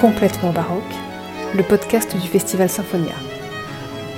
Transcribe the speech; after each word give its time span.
Complètement 0.00 0.52
baroque, 0.52 0.82
le 1.54 1.62
podcast 1.62 2.14
du 2.18 2.28
Festival 2.28 2.68
Symphonia. 2.68 3.14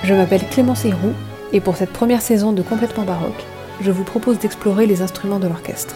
Je 0.02 0.12
m'appelle 0.12 0.44
Clémence 0.48 0.84
Heyroux 0.84 1.14
et 1.52 1.60
pour 1.60 1.76
cette 1.76 1.92
première 1.92 2.20
saison 2.20 2.52
de 2.52 2.62
Complètement 2.62 3.04
baroque, 3.04 3.44
je 3.80 3.92
vous 3.92 4.02
propose 4.02 4.40
d'explorer 4.40 4.86
les 4.86 5.02
instruments 5.02 5.38
de 5.38 5.46
l'orchestre. 5.46 5.94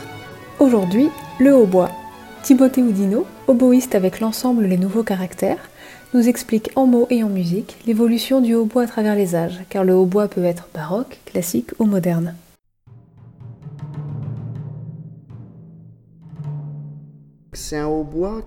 Aujourd'hui, 0.61 1.11
le 1.41 1.57
hautbois. 1.57 1.91
Timothée 2.45 2.81
Oudino, 2.81 3.27
oboïste 3.49 3.97
avec 3.97 4.21
l'ensemble 4.21 4.67
Les 4.67 4.77
Nouveaux 4.77 5.03
Caractères, 5.03 5.69
nous 6.15 6.29
explique 6.29 6.71
en 6.77 6.87
mots 6.87 7.09
et 7.11 7.25
en 7.25 7.29
musique 7.29 7.77
l'évolution 7.85 8.41
du 8.41 8.55
hautbois 8.55 8.85
à 8.85 8.87
travers 8.87 9.17
les 9.17 9.35
âges, 9.35 9.65
car 9.69 9.83
le 9.83 9.95
hautbois 9.95 10.29
peut 10.29 10.45
être 10.45 10.69
baroque, 10.73 11.19
classique 11.25 11.71
ou 11.81 11.87
moderne. 11.87 12.37
C'est 17.53 17.79
un 17.79 17.89
hautbois 17.89 18.43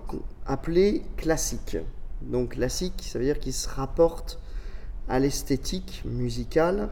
appelé 0.46 1.02
classique. 1.16 1.76
Donc 2.22 2.50
classique, 2.50 3.02
ça 3.02 3.18
veut 3.18 3.24
dire 3.24 3.38
qu'il 3.38 3.52
se 3.52 3.68
rapporte 3.68 4.40
à 5.08 5.18
l'esthétique 5.18 6.02
musicale 6.04 6.88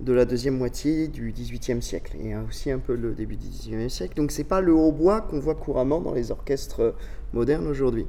de 0.00 0.12
la 0.12 0.24
deuxième 0.24 0.56
moitié 0.56 1.08
du 1.08 1.32
XVIIIe 1.32 1.82
siècle 1.82 2.16
et 2.18 2.34
aussi 2.36 2.70
un 2.70 2.78
peu 2.78 2.94
le 2.94 3.12
début 3.12 3.36
du 3.36 3.48
XIXe 3.48 3.92
siècle. 3.92 4.16
Donc 4.16 4.30
c'est 4.30 4.44
pas 4.44 4.60
le 4.60 4.72
hautbois 4.72 5.20
qu'on 5.22 5.40
voit 5.40 5.54
couramment 5.54 6.00
dans 6.00 6.14
les 6.14 6.30
orchestres 6.30 6.94
modernes 7.32 7.66
aujourd'hui. 7.66 8.06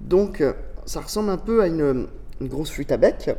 Donc 0.00 0.42
ça 0.86 1.00
ressemble 1.00 1.30
un 1.30 1.36
peu 1.38 1.62
à 1.62 1.66
une, 1.66 2.08
grosse 2.40 2.70
flûte 2.70 2.90
à 2.92 2.96
bec 2.96 3.30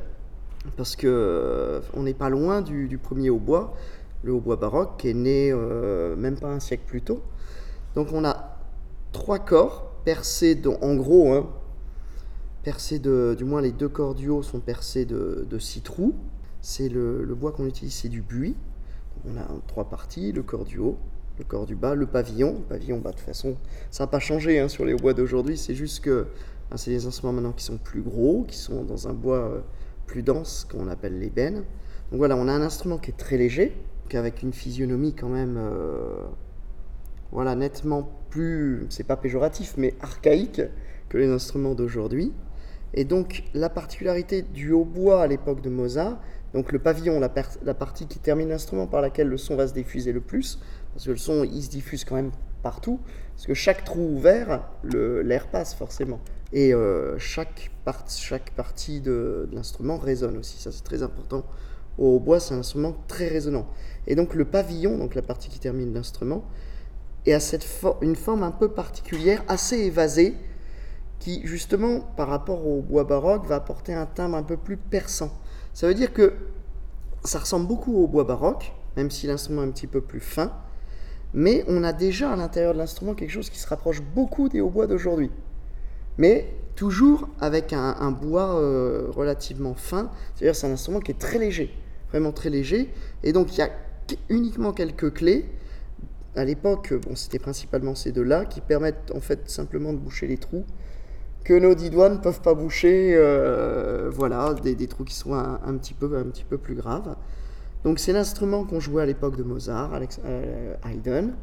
parce 0.77 0.95
que 0.95 1.07
euh, 1.07 1.81
on 1.93 2.03
n'est 2.03 2.13
pas 2.13 2.29
loin 2.29 2.61
du, 2.61 2.97
premier 2.97 3.29
hautbois, 3.29 3.75
le 4.23 4.31
hautbois 4.31 4.55
baroque 4.55 4.97
qui 4.97 5.09
est 5.09 5.13
né 5.13 5.51
euh, 5.51 6.15
même 6.15 6.39
pas 6.39 6.47
un 6.47 6.59
siècle 6.59 6.83
plus 6.85 7.01
tôt. 7.01 7.21
Donc 7.95 8.09
on 8.13 8.23
a 8.23 8.57
trois 9.11 9.39
corps 9.39 9.92
percés 10.03 10.59
en 10.81 10.95
gros, 10.95 11.33
hein, 11.33 11.49
percés 12.63 12.99
de, 12.99 13.35
du 13.37 13.43
moins 13.43 13.61
les 13.61 13.71
deux 13.71 13.91
haut 14.29 14.43
sont 14.43 14.59
percés 14.59 15.05
de, 15.05 15.47
trous. 15.83 16.15
C'est 16.61 16.89
le, 16.89 17.35
bois 17.35 17.51
qu'on 17.51 17.65
utilise, 17.65 17.93
c'est 17.93 18.09
du 18.09 18.21
buis. 18.21 18.55
On 19.25 19.37
a 19.37 19.45
trois 19.67 19.89
parties, 19.89 20.31
le 20.31 20.43
corps 20.43 20.65
du 20.65 20.79
haut, 20.79 20.97
le 21.37 21.43
corps 21.43 21.65
du 21.65 21.75
bas, 21.75 21.95
le 21.95 22.05
pavillon. 22.05 22.53
Le 22.53 22.65
pavillon, 22.65 22.99
bah, 22.99 23.11
de 23.11 23.17
toute 23.17 23.25
façon, 23.25 23.55
ça 23.91 24.03
n'a 24.03 24.07
pas 24.07 24.19
changé 24.19 24.59
hein, 24.59 24.67
sur 24.67 24.85
les 24.85 24.95
bois 24.95 25.13
d'aujourd'hui. 25.13 25.57
C'est 25.57 25.75
juste 25.75 26.03
que 26.03 26.27
bah, 26.69 26.77
c'est 26.77 26.91
des 26.91 27.05
instruments 27.05 27.33
maintenant 27.33 27.51
qui 27.51 27.63
sont 27.63 27.77
plus 27.77 28.01
gros, 28.01 28.45
qui 28.47 28.57
sont 28.57 28.83
dans 28.83 29.07
un 29.07 29.13
bois 29.13 29.37
euh, 29.37 29.59
plus 30.07 30.23
dense, 30.23 30.65
qu'on 30.69 30.87
appelle 30.87 31.19
l'ébène. 31.19 31.63
Donc 32.11 32.19
voilà, 32.19 32.35
on 32.35 32.47
a 32.47 32.51
un 32.51 32.61
instrument 32.61 32.97
qui 32.97 33.11
est 33.11 33.17
très 33.17 33.37
léger, 33.37 33.75
avec 34.17 34.43
une 34.43 34.53
physionomie 34.53 35.13
quand 35.13 35.29
même 35.29 35.57
euh, 35.57 36.25
voilà, 37.33 37.55
nettement 37.55 38.07
plus, 38.29 38.85
c'est 38.89 39.03
pas 39.03 39.17
péjoratif, 39.17 39.73
mais 39.75 39.95
archaïque 40.01 40.61
que 41.09 41.17
les 41.17 41.27
instruments 41.27 41.73
d'aujourd'hui. 41.73 42.31
Et 42.93 43.05
donc 43.05 43.43
la 43.55 43.69
particularité 43.69 44.43
du 44.43 44.71
hautbois 44.71 45.23
à 45.23 45.27
l'époque 45.27 45.61
de 45.61 45.69
Mozart, 45.69 46.21
donc 46.53 46.71
le 46.71 46.77
pavillon, 46.77 47.19
la, 47.19 47.73
partie 47.73 48.05
qui 48.05 48.19
termine 48.19 48.49
l'instrument 48.49 48.85
par 48.85 49.01
laquelle 49.01 49.27
le 49.27 49.37
son 49.37 49.55
va 49.55 49.67
se 49.67 49.73
diffuser 49.73 50.11
le 50.11 50.21
plus, 50.21 50.59
parce 50.93 51.05
que 51.05 51.09
le 51.09 51.17
son 51.17 51.43
il 51.43 51.63
se 51.63 51.71
diffuse 51.71 52.05
quand 52.05 52.15
même 52.15 52.31
partout, 52.61 52.99
parce 53.35 53.47
que 53.47 53.55
chaque 53.55 53.83
trou 53.83 54.01
ouvert, 54.15 54.69
l'air 54.83 55.47
passe 55.47 55.73
forcément. 55.73 56.19
Et 56.51 56.71
euh, 56.71 57.17
chaque, 57.17 57.71
chaque 58.07 58.51
partie 58.51 59.01
de, 59.01 59.47
de 59.49 59.55
l'instrument 59.55 59.97
résonne 59.97 60.37
aussi, 60.37 60.61
ça 60.61 60.71
c'est 60.71 60.83
très 60.83 61.01
important. 61.01 61.43
Au 61.97 62.17
hautbois, 62.17 62.39
c'est 62.39 62.53
un 62.53 62.59
instrument 62.59 62.95
très 63.07 63.27
résonnant. 63.27 63.67
Et 64.05 64.13
donc 64.13 64.35
le 64.35 64.45
pavillon, 64.45 64.99
donc 64.99 65.15
la 65.15 65.23
partie 65.23 65.49
qui 65.49 65.57
termine 65.57 65.95
l'instrument, 65.95 66.45
et 67.25 67.33
à 67.33 67.39
cette 67.39 67.65
une 68.01 68.15
forme 68.15 68.43
un 68.43 68.51
peu 68.51 68.69
particulière, 68.69 69.43
assez 69.47 69.77
évasée, 69.77 70.35
qui 71.19 71.41
justement, 71.45 72.01
par 72.17 72.27
rapport 72.27 72.67
au 72.67 72.81
bois 72.81 73.05
baroque, 73.05 73.45
va 73.45 73.55
apporter 73.55 73.93
un 73.93 74.05
timbre 74.05 74.35
un 74.35 74.43
peu 74.43 74.57
plus 74.57 74.77
perçant. 74.77 75.31
Ça 75.73 75.87
veut 75.87 75.93
dire 75.93 76.13
que 76.13 76.33
ça 77.23 77.39
ressemble 77.39 77.67
beaucoup 77.67 77.95
au 77.95 78.07
bois 78.07 78.25
baroque, 78.25 78.73
même 78.97 79.09
si 79.09 79.27
l'instrument 79.27 79.63
est 79.63 79.67
un 79.67 79.71
petit 79.71 79.87
peu 79.87 80.01
plus 80.01 80.19
fin, 80.19 80.51
mais 81.33 81.63
on 81.67 81.83
a 81.83 81.93
déjà 81.93 82.31
à 82.31 82.35
l'intérieur 82.35 82.73
de 82.73 82.77
l'instrument 82.77 83.13
quelque 83.13 83.31
chose 83.31 83.49
qui 83.49 83.57
se 83.57 83.67
rapproche 83.67 84.01
beaucoup 84.01 84.49
des 84.49 84.61
hautbois 84.61 84.87
d'aujourd'hui. 84.87 85.31
Mais 86.17 86.53
toujours 86.75 87.27
avec 87.39 87.73
un, 87.73 88.11
bois 88.11 88.55
euh, 88.55 89.07
relativement 89.09 89.73
fin, 89.73 90.11
c'est-à-dire 90.35 90.55
c'est 90.55 90.67
un 90.67 90.71
instrument 90.71 90.99
qui 90.99 91.11
est 91.11 91.19
très 91.19 91.39
léger, 91.39 91.73
vraiment 92.09 92.31
très 92.31 92.49
léger, 92.49 92.93
et 93.23 93.31
donc 93.31 93.53
il 93.53 93.59
y 93.59 93.61
a 93.61 93.69
uniquement 94.29 94.73
quelques 94.73 95.13
clés, 95.13 95.45
à 96.35 96.45
l'époque, 96.45 96.93
bon, 96.93 97.15
c'était 97.15 97.39
principalement 97.39 97.95
ces 97.95 98.11
deux-là 98.11 98.45
qui 98.45 98.61
permettent 98.61 99.11
en 99.15 99.19
fait 99.19 99.49
simplement 99.49 99.93
de 99.93 99.99
boucher 99.99 100.27
les 100.27 100.37
trous 100.37 100.65
que 101.43 101.53
nos 101.53 101.75
dix 101.75 101.89
doigts 101.89 102.09
ne 102.09 102.17
peuvent 102.17 102.41
pas 102.41 102.53
boucher. 102.53 103.13
Euh, 103.15 104.09
voilà, 104.11 104.53
des, 104.53 104.87
trous 104.87 105.03
qui 105.03 105.15
sont 105.15 105.33
un, 105.33 105.77
petit 105.77 105.93
peu, 105.93 106.17
un 106.17 106.23
petit 106.23 106.43
peu 106.43 106.57
plus 106.57 106.75
graves. 106.75 107.15
Donc 107.83 107.99
c'est 107.99 108.13
l'instrument 108.13 108.63
qu'on 108.63 108.79
jouait 108.79 109.03
à 109.03 109.05
l'époque 109.05 109.35
de 109.35 109.43
Mozart, 109.43 109.91
euh, 110.25 110.75
Haydn, 110.85 111.33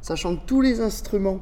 sachant 0.00 0.36
que 0.36 0.46
tous 0.46 0.60
les 0.60 0.80
instruments 0.80 1.40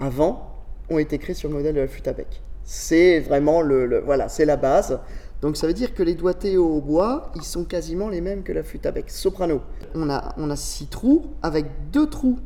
avant 0.00 0.64
ont 0.90 0.98
été 0.98 1.18
créés 1.18 1.34
sur 1.34 1.48
le 1.48 1.54
modèle 1.54 1.74
de 1.74 1.80
la 1.80 1.88
flûte 1.88 2.08
à 2.08 2.12
bec. 2.12 2.42
C'est 2.64 3.20
vraiment 3.20 3.62
le 3.62 4.00
voilà, 4.00 4.28
c'est 4.28 4.44
la 4.44 4.56
base. 4.56 4.98
Donc 5.42 5.56
ça 5.56 5.66
veut 5.66 5.74
dire 5.74 5.94
que 5.94 6.02
les 6.02 6.14
doigtés 6.14 6.56
au 6.56 6.80
bois, 6.80 7.30
ils 7.34 7.42
sont 7.42 7.64
quasiment 7.64 8.08
les 8.08 8.20
mêmes 8.20 8.42
que 8.42 8.52
la 8.52 8.62
flûte 8.62 8.86
à 8.86 8.92
bec. 8.92 9.10
Soprano. 9.10 9.60
On 9.94 10.08
a, 10.08 10.34
on 10.38 10.54
six 10.56 10.86
trous 10.86 11.26
avec 11.42 11.66
deux 11.92 12.08
trous. 12.08 12.38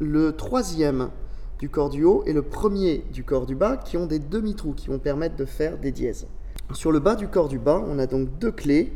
Le 0.00 0.32
troisième 0.32 1.10
du 1.58 1.70
corps 1.70 1.88
du 1.88 2.04
haut 2.04 2.22
et 2.26 2.32
le 2.32 2.42
premier 2.42 3.04
du 3.12 3.24
corps 3.24 3.46
du 3.46 3.54
bas 3.54 3.76
qui 3.76 3.96
ont 3.96 4.06
des 4.06 4.18
demi-trous 4.18 4.74
qui 4.74 4.88
vont 4.88 4.98
permettre 4.98 5.36
de 5.36 5.44
faire 5.44 5.78
des 5.78 5.92
dièses. 5.92 6.26
Sur 6.72 6.92
le 6.92 6.98
bas 6.98 7.14
du 7.14 7.28
corps 7.28 7.48
du 7.48 7.58
bas, 7.58 7.82
on 7.86 7.98
a 7.98 8.06
donc 8.06 8.28
deux 8.38 8.52
clés. 8.52 8.92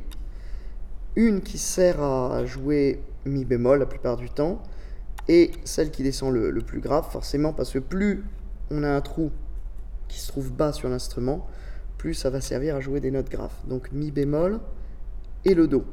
Une 1.16 1.40
qui 1.40 1.56
sert 1.56 2.02
à 2.02 2.44
jouer 2.44 3.00
mi 3.24 3.44
bémol 3.44 3.78
la 3.78 3.86
plupart 3.86 4.16
du 4.16 4.28
temps 4.30 4.62
et 5.28 5.50
celle 5.64 5.90
qui 5.90 6.02
descend 6.02 6.32
le, 6.32 6.50
le 6.50 6.60
plus 6.60 6.80
grave 6.80 7.10
forcément 7.10 7.52
parce 7.52 7.72
que 7.72 7.78
plus 7.78 8.24
on 8.70 8.82
a 8.82 8.90
un 8.90 9.00
trou 9.00 9.30
qui 10.08 10.20
se 10.20 10.28
trouve 10.28 10.52
bas 10.52 10.72
sur 10.72 10.88
l'instrument, 10.88 11.46
plus 11.98 12.14
ça 12.14 12.30
va 12.30 12.40
servir 12.40 12.76
à 12.76 12.80
jouer 12.80 13.00
des 13.00 13.10
notes 13.10 13.28
graves. 13.28 13.54
Donc 13.68 13.92
mi 13.92 14.10
bémol 14.10 14.60
et 15.44 15.54
le 15.54 15.66
do. 15.66 15.84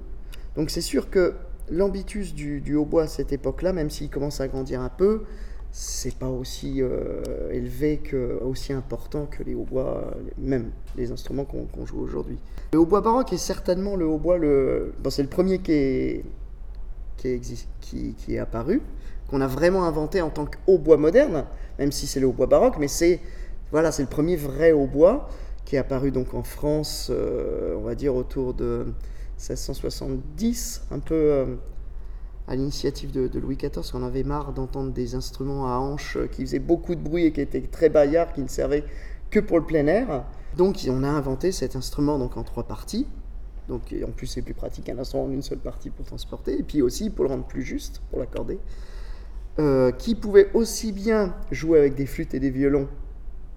Donc 0.55 0.69
c'est 0.69 0.81
sûr 0.81 1.09
que 1.09 1.33
l'ambitus 1.69 2.33
du, 2.33 2.75
hautbois 2.75 3.03
à 3.03 3.07
cette 3.07 3.33
époque-là, 3.33 3.73
même 3.73 3.89
s'il 3.89 4.09
commence 4.09 4.39
à 4.39 4.47
grandir 4.47 4.81
un 4.81 4.89
peu, 4.89 5.23
c'est 5.71 6.15
pas 6.15 6.29
aussi 6.29 6.81
euh, 6.81 7.51
élevé 7.51 7.97
que 7.97 8.39
aussi 8.41 8.71
important 8.71 9.25
que 9.25 9.43
les 9.43 9.55
hautbois, 9.55 10.11
même 10.37 10.71
les 10.95 11.11
instruments 11.11 11.43
qu'on 11.43 11.85
joue 11.85 11.99
aujourd'hui. 11.99 12.37
Le 12.73 12.79
hautbois 12.79 13.01
baroque 13.01 13.33
est 13.33 13.37
certainement 13.37 13.97
le 13.97 14.05
hautbois 14.05 14.37
le, 14.37 14.93
c'est 15.09 15.23
le 15.23 15.27
premier 15.27 15.59
qui 15.59 15.71
est 15.73 16.25
qui 17.17 17.41
qui, 17.81 18.13
qui 18.13 18.35
est 18.35 18.39
apparu, 18.39 18.81
qu'on 19.27 19.41
a 19.41 19.47
vraiment 19.47 19.83
inventé 19.83 20.21
en 20.21 20.29
tant 20.29 20.45
que 20.45 20.57
hautbois 20.67 20.97
moderne, 20.97 21.45
même 21.77 21.91
si 21.91 22.07
c'est 22.07 22.21
le 22.21 22.27
hautbois 22.27 22.47
baroque, 22.47 22.75
mais 22.79 22.87
c'est 22.87 23.19
voilà, 23.71 23.91
c'est 23.91 24.03
le 24.03 24.09
premier 24.09 24.37
vrai 24.37 24.71
hautbois 24.71 25.27
qui 25.65 25.75
est 25.75 25.79
apparu 25.79 26.11
donc 26.11 26.33
en 26.33 26.43
France, 26.43 27.09
euh, 27.11 27.75
on 27.77 27.81
va 27.81 27.95
dire 27.95 28.15
autour 28.15 28.53
de 28.53 28.85
1670, 29.37 30.83
un 30.91 30.99
peu 30.99 31.15
euh, 31.15 31.55
à 32.47 32.55
l'initiative 32.55 33.11
de, 33.11 33.39
Louis 33.39 33.57
XIV, 33.57 33.95
on 33.95 34.03
avait 34.03 34.23
marre 34.23 34.53
d'entendre 34.53 34.91
des 34.91 35.15
instruments 35.15 35.67
à 35.67 35.77
hanches 35.77 36.17
qui 36.31 36.43
faisaient 36.43 36.59
beaucoup 36.59 36.95
de 36.95 37.01
bruit 37.01 37.25
et 37.25 37.31
qui 37.31 37.41
étaient 37.41 37.61
très 37.61 37.89
baillards, 37.89 38.31
qui 38.33 38.41
ne 38.41 38.47
servaient 38.47 38.85
que 39.31 39.39
pour 39.39 39.59
le 39.59 39.65
plein 39.65 39.87
air. 39.87 40.25
Donc 40.55 40.85
on 40.87 41.03
a 41.03 41.09
inventé 41.09 41.51
cet 41.51 41.75
instrument 41.75 42.19
donc 42.19 42.37
en 42.37 42.43
trois 42.43 42.63
parties. 42.63 43.07
Donc 43.67 43.93
en 44.07 44.11
plus 44.11 44.27
c'est 44.27 44.43
plus 44.43 44.53
pratique 44.53 44.87
un 44.89 44.99
instrument 44.99 45.25
en 45.25 45.31
une 45.31 45.41
seule 45.41 45.57
partie 45.57 45.89
pour 45.89 46.05
transporter, 46.05 46.59
et 46.59 46.63
puis 46.63 46.83
aussi 46.83 47.09
pour 47.09 47.25
le 47.25 47.31
rendre 47.31 47.45
plus 47.45 47.63
juste, 47.63 48.01
pour 48.11 48.19
l'accorder. 48.19 48.59
Euh, 49.57 49.93
qui 49.93 50.15
pouvait 50.15 50.51
aussi 50.53 50.91
bien 50.91 51.33
jouer 51.49 51.79
avec 51.79 51.95
des 51.95 52.05
flûtes 52.05 52.33
et 52.33 52.41
des 52.41 52.49
violons 52.49 52.89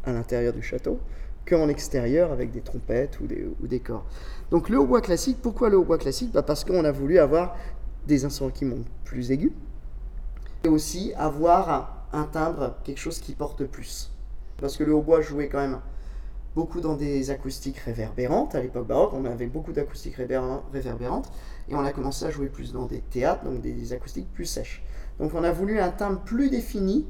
à 0.04 0.12
l'intérieur 0.12 0.52
du 0.52 0.62
château, 0.62 1.00
qu'en 1.48 1.68
extérieur 1.68 2.32
avec 2.32 2.50
des 2.50 2.60
trompettes 2.60 3.20
ou 3.20 3.26
des, 3.26 3.44
ou 3.44 3.78
corps. 3.82 4.04
Donc 4.50 4.68
le 4.68 4.78
hautbois 4.78 5.00
classique, 5.00 5.38
pourquoi 5.42 5.68
le 5.70 5.78
hautbois 5.78 5.98
classique? 5.98 6.32
Bah 6.32 6.42
Parce 6.42 6.64
qu'on 6.64 6.84
a 6.84 6.92
voulu 6.92 7.18
avoir 7.18 7.56
des 8.06 8.24
instruments 8.24 8.50
qui 8.50 8.64
montent 8.64 8.86
plus 9.04 9.30
aigus 9.30 9.52
et 10.64 10.68
aussi 10.68 11.12
avoir 11.14 12.06
un, 12.12 12.24
timbre, 12.24 12.76
quelque 12.84 12.98
chose 12.98 13.18
qui 13.18 13.32
porte 13.32 13.64
plus. 13.64 14.10
Parce 14.58 14.76
que 14.76 14.84
le 14.84 14.94
hautbois 14.94 15.20
jouait 15.20 15.48
quand 15.48 15.60
même 15.60 15.80
beaucoup 16.54 16.80
dans 16.80 16.96
des 16.96 17.30
acoustiques 17.30 17.78
réverbérantes. 17.78 18.54
À 18.54 18.60
l'époque 18.60 18.86
baroque, 18.86 19.12
on 19.14 19.24
avait 19.24 19.46
beaucoup 19.46 19.72
d'acoustiques 19.72 20.16
réverbérantes 20.16 21.30
et 21.68 21.74
on 21.74 21.84
a 21.84 21.92
commencé 21.92 22.24
à 22.24 22.30
jouer 22.30 22.48
plus 22.48 22.72
dans 22.72 22.86
des 22.86 23.00
théâtres, 23.00 23.44
donc 23.44 23.60
des 23.60 23.92
acoustiques 23.92 24.32
plus 24.32 24.46
sèches. 24.46 24.82
Donc 25.18 25.34
on 25.34 25.44
a 25.44 25.52
voulu 25.52 25.78
un 25.80 25.90
timbre 25.90 26.20
plus 26.20 26.50
défini, 26.50 27.06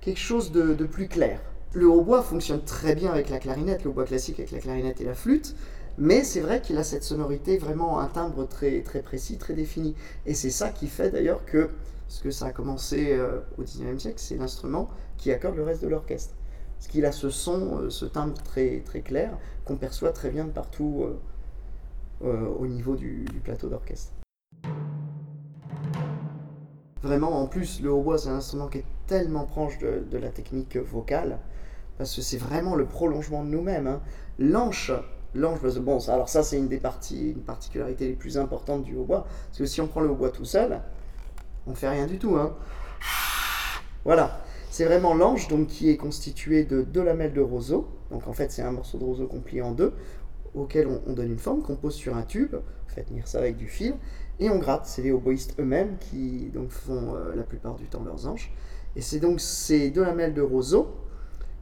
quelque 0.00 0.20
chose 0.20 0.52
de 0.52 0.86
plus 0.86 1.08
clair 1.08 1.40
le 1.74 1.88
hautbois 1.88 2.22
fonctionne 2.22 2.62
très 2.62 2.94
bien 2.94 3.10
avec 3.10 3.28
la 3.30 3.38
clarinette, 3.38 3.82
le 3.84 3.90
hautbois 3.90 4.04
classique 4.04 4.38
avec 4.38 4.52
la 4.52 4.60
clarinette 4.60 5.00
et 5.00 5.04
la 5.04 5.14
flûte, 5.14 5.56
mais 5.98 6.22
c'est 6.22 6.40
vrai 6.40 6.60
qu'il 6.60 6.78
a 6.78 6.84
cette 6.84 7.02
sonorité 7.04 7.58
vraiment 7.58 8.00
un 8.00 8.06
timbre 8.06 8.46
très, 8.46 8.80
très 8.82 9.02
précis, 9.02 9.38
très 9.38 9.54
défini. 9.54 9.94
Et 10.26 10.34
c'est 10.34 10.50
ça 10.50 10.70
qui 10.70 10.86
fait 10.86 11.10
d'ailleurs 11.10 11.44
que, 11.44 11.70
parce 12.06 12.20
que 12.20 12.30
ça 12.30 12.46
a 12.46 12.52
commencé 12.52 13.12
euh, 13.12 13.40
au 13.58 13.62
19e 13.62 13.98
siècle, 13.98 14.18
c'est 14.18 14.36
l'instrument 14.36 14.88
qui 15.16 15.32
accorde 15.32 15.56
le 15.56 15.64
reste 15.64 15.82
de 15.82 15.88
l'orchestre. 15.88 16.34
Parce 16.78 16.88
qu'il 16.88 17.04
a 17.06 17.12
ce 17.12 17.30
son, 17.30 17.78
euh, 17.78 17.90
ce 17.90 18.04
timbre 18.04 18.34
très, 18.42 18.80
très 18.84 19.00
clair 19.00 19.36
qu'on 19.64 19.76
perçoit 19.76 20.12
très 20.12 20.30
bien 20.30 20.44
de 20.44 20.50
partout 20.50 21.06
au 22.20 22.66
niveau 22.66 22.96
du, 22.96 23.26
plateau 23.42 23.68
d'orchestre. 23.68 24.12
Vraiment, 27.04 27.38
en 27.38 27.46
plus, 27.46 27.82
le 27.82 27.92
hautbois, 27.92 28.16
c'est 28.16 28.30
un 28.30 28.36
instrument 28.36 28.66
qui 28.66 28.78
est 28.78 28.84
tellement 29.06 29.44
proche 29.44 29.76
de, 29.78 30.16
la 30.16 30.30
technique 30.30 30.78
vocale, 30.78 31.38
parce 31.98 32.16
que 32.16 32.22
c'est 32.22 32.38
vraiment 32.38 32.76
le 32.76 32.86
prolongement 32.86 33.44
de 33.44 33.50
nous-mêmes. 33.50 33.86
Hein. 33.86 34.00
L'anche, 34.38 34.90
l'anche, 35.34 35.60
bon, 35.60 35.98
alors 36.08 36.30
ça, 36.30 36.42
c'est 36.42 36.56
une 36.56 36.68
des 36.68 36.78
parties, 36.78 37.32
une 37.32 37.42
particularité 37.42 38.08
les 38.08 38.14
plus 38.14 38.38
importantes 38.38 38.84
du 38.84 38.96
hautbois, 38.96 39.26
parce 39.48 39.58
que 39.58 39.66
si 39.66 39.82
on 39.82 39.86
prend 39.86 40.00
le 40.00 40.08
hautbois 40.08 40.30
tout 40.30 40.46
seul, 40.46 40.80
on 41.66 41.74
fait 41.74 41.90
rien 41.90 42.06
du 42.06 42.18
tout. 42.18 42.36
Hein. 42.36 42.56
Voilà, 44.06 44.40
c'est 44.70 44.86
vraiment 44.86 45.12
l'anche 45.12 45.46
donc 45.48 45.66
qui 45.66 45.90
est 45.90 45.98
constitué 45.98 46.64
de 46.64 46.80
deux 46.80 47.02
lamelles 47.02 47.34
de 47.34 47.42
roseau. 47.42 47.86
Donc 48.10 48.26
en 48.28 48.32
fait, 48.32 48.50
c'est 48.50 48.62
un 48.62 48.72
morceau 48.72 48.96
de 48.96 49.04
roseau 49.04 49.26
qu'on 49.26 49.40
plie 49.40 49.60
en 49.60 49.72
deux, 49.72 49.92
auquel 50.54 50.88
on, 51.06 51.12
donne 51.12 51.32
une 51.32 51.38
forme, 51.38 51.62
qu'on 51.62 51.76
pose 51.76 51.94
sur 51.94 52.16
un 52.16 52.22
tube. 52.22 52.54
On 52.54 52.92
fait 52.92 53.02
tenir 53.02 53.26
ça 53.26 53.38
avec 53.38 53.56
du 53.56 53.66
fil 53.66 53.94
et 54.38 54.50
on 54.50 54.58
gratte. 54.58 54.86
C'est 54.86 55.02
les 55.02 55.10
oboïstes 55.10 55.58
eux-mêmes 55.58 55.96
qui 55.98 56.50
donc 56.52 56.70
font 56.70 57.14
euh, 57.14 57.34
la 57.34 57.42
plupart 57.42 57.74
du 57.76 57.86
temps 57.86 58.02
leurs 58.04 58.26
anches. 58.26 58.52
Et 58.96 59.00
c'est 59.00 59.18
donc 59.18 59.40
ces 59.40 59.90
deux 59.90 60.04
lamelles 60.04 60.34
de 60.34 60.42
roseau 60.42 60.94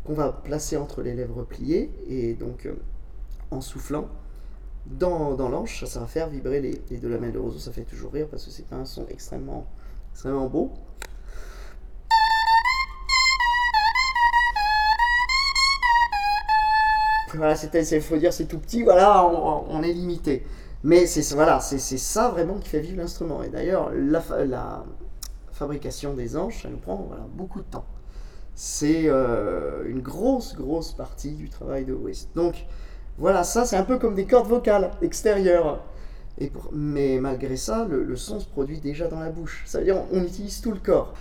qu'on 0.04 0.14
va 0.14 0.32
placer 0.32 0.76
entre 0.76 1.02
les 1.02 1.14
lèvres 1.14 1.44
pliées 1.44 1.90
et 2.08 2.34
donc 2.34 2.66
euh, 2.66 2.74
en 3.50 3.60
soufflant 3.60 4.08
dans, 4.86 5.34
dans 5.34 5.48
l'anche, 5.48 5.84
ça, 5.84 6.00
va 6.00 6.06
faire 6.06 6.28
vibrer 6.28 6.60
les, 6.60 6.98
deux 6.98 7.08
lamelles 7.08 7.32
de 7.32 7.38
roseau. 7.38 7.58
Ça 7.58 7.72
fait 7.72 7.84
toujours 7.84 8.12
rire 8.12 8.28
parce 8.30 8.44
que 8.44 8.50
c'est 8.50 8.72
un 8.72 8.84
son 8.84 9.06
extrêmement, 9.08 9.66
extrêmement 10.12 10.48
beau. 10.48 10.72
Voilà, 17.34 17.54
il 17.54 18.00
faut 18.00 18.16
dire 18.16 18.32
c'est 18.32 18.46
tout 18.46 18.58
petit, 18.58 18.82
voilà, 18.82 19.26
on 19.26 19.82
est 19.82 19.92
limité. 19.92 20.44
Mais 20.84 21.06
c'est 21.06 21.34
voilà, 21.34 21.60
c'est 21.60 21.78
ça 21.78 22.28
vraiment 22.28 22.54
qui 22.54 22.68
fait 22.68 22.80
vivre 22.80 22.98
l'instrument. 22.98 23.42
Et 23.42 23.48
d'ailleurs, 23.48 23.90
la, 23.94 24.84
fabrication 25.52 26.14
des 26.14 26.36
anches, 26.36 26.62
ça 26.62 26.68
nous 26.68 26.78
prend 26.78 26.96
voilà, 27.06 27.24
beaucoup 27.34 27.60
de 27.60 27.66
temps. 27.66 27.84
C'est 28.54 29.04
euh, 29.06 29.84
une 29.86 30.00
grosse, 30.00 30.56
grosse 30.56 30.92
partie 30.92 31.32
du 31.32 31.48
travail 31.48 31.84
de 31.84 31.92
West. 31.92 32.30
Donc 32.34 32.66
voilà, 33.16 33.44
ça 33.44 33.64
c'est 33.64 33.76
un 33.76 33.84
peu 33.84 33.98
comme 33.98 34.14
des 34.14 34.26
cordes 34.26 34.48
vocales 34.48 34.90
extérieures. 35.02 35.84
Et 36.38 36.50
mais 36.72 37.18
malgré 37.20 37.56
ça, 37.56 37.86
le, 37.88 38.16
son 38.16 38.40
se 38.40 38.48
produit 38.48 38.80
déjà 38.80 39.06
dans 39.06 39.20
la 39.20 39.30
bouche. 39.30 39.62
Ça 39.66 39.78
veut 39.78 39.84
dire 39.84 40.02
on 40.10 40.22
utilise 40.24 40.60
tout 40.60 40.72
le 40.72 40.80
corps. 40.80 41.14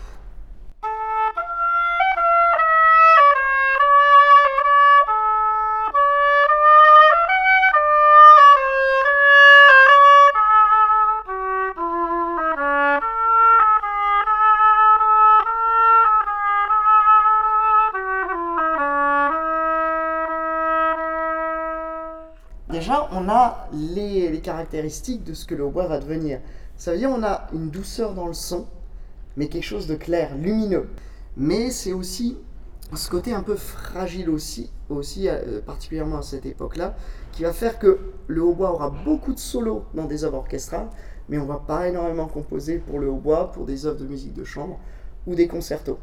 Déjà, 22.71 23.09
on 23.11 23.29
a 23.29 23.67
les, 23.73 24.39
caractéristiques 24.41 25.23
de 25.23 25.33
ce 25.33 25.45
que 25.45 25.55
le 25.55 25.63
hautbois 25.63 25.87
va 25.87 25.99
devenir. 25.99 26.39
Ça 26.75 26.91
veut 26.91 26.97
dire 26.97 27.09
on 27.09 27.23
a 27.23 27.47
une 27.53 27.69
douceur 27.69 28.13
dans 28.13 28.27
le 28.27 28.33
son, 28.33 28.65
mais 29.37 29.47
quelque 29.47 29.63
chose 29.63 29.87
de 29.87 29.95
clair, 29.95 30.35
lumineux. 30.37 30.89
Mais 31.37 31.69
c'est 31.71 31.93
aussi 31.93 32.37
ce 32.95 33.09
côté 33.09 33.33
un 33.33 33.43
peu 33.43 33.55
fragile 33.55 34.29
aussi, 34.29 34.71
aussi 34.89 35.29
euh, 35.29 35.61
particulièrement 35.61 36.17
à 36.17 36.21
cette 36.21 36.45
époque-là, 36.45 36.95
qui 37.31 37.43
va 37.43 37.53
faire 37.53 37.79
que 37.79 37.99
le 38.27 38.43
hautbois 38.43 38.73
aura 38.73 38.89
beaucoup 38.89 39.33
de 39.33 39.39
solos 39.39 39.85
dans 39.93 40.05
des 40.05 40.23
œuvres 40.23 40.37
orchestrales, 40.37 40.87
mais 41.29 41.37
on 41.37 41.45
va 41.45 41.63
pas 41.65 41.87
énormément 41.87 42.27
composer 42.27 42.79
pour 42.79 42.99
le 42.99 43.09
hautbois, 43.09 43.51
pour 43.51 43.65
des 43.65 43.85
œuvres 43.85 43.99
de 43.99 44.07
musique 44.07 44.33
de 44.33 44.43
chambre 44.43 44.79
ou 45.27 45.35
des 45.35 45.47
concertos. 45.47 45.99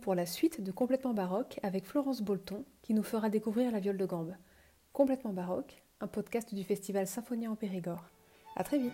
pour 0.00 0.14
la 0.14 0.26
suite 0.26 0.60
de 0.60 0.72
Complètement 0.72 1.14
baroque 1.14 1.60
avec 1.62 1.86
Florence 1.86 2.22
Bolton 2.22 2.64
qui 2.82 2.94
nous 2.94 3.02
fera 3.02 3.28
découvrir 3.28 3.70
la 3.70 3.80
viole 3.80 3.98
de 3.98 4.06
gambe. 4.06 4.34
Complètement 4.92 5.32
baroque, 5.32 5.82
un 6.00 6.08
podcast 6.08 6.54
du 6.54 6.64
festival 6.64 7.06
Symphonie 7.06 7.46
en 7.46 7.54
Périgord. 7.54 8.10
À 8.56 8.64
très 8.64 8.78
vite. 8.78 8.92